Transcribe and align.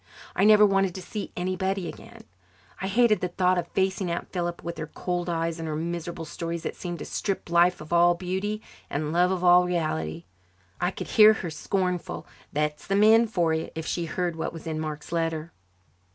I 0.35 0.45
never 0.45 0.65
wanted 0.65 0.95
to 0.95 1.01
see 1.03 1.31
anybody 1.37 1.87
again. 1.87 2.23
I 2.81 2.87
hated 2.87 3.21
the 3.21 3.27
thought 3.27 3.59
of 3.59 3.67
facing 3.67 4.09
Aunt 4.09 4.31
Philippa 4.31 4.63
with 4.65 4.79
her 4.79 4.87
cold 4.87 5.29
eyes 5.29 5.59
and 5.59 5.67
her 5.67 5.75
miserable 5.75 6.25
stories 6.25 6.63
that 6.63 6.75
seemed 6.75 6.97
to 6.97 7.05
strip 7.05 7.51
life 7.51 7.79
of 7.81 7.93
all 7.93 8.15
beauty 8.15 8.63
and 8.89 9.13
love 9.13 9.29
of 9.29 9.43
all 9.43 9.67
reality. 9.67 10.23
I 10.81 10.89
could 10.89 11.09
hear 11.09 11.33
her 11.33 11.51
scornful, 11.51 12.25
"That's 12.51 12.87
the 12.87 12.95
men 12.95 13.27
for 13.27 13.53
you," 13.53 13.69
if 13.75 13.85
she 13.85 14.05
heard 14.05 14.35
what 14.35 14.53
was 14.53 14.65
in 14.65 14.79
Mark's 14.79 15.11
letter. 15.11 15.51